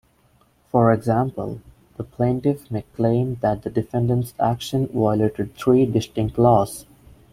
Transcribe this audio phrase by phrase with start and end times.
[0.71, 1.61] For example,
[1.95, 6.87] the plaintiff may claim that the defendant's actions violated three distinct laws.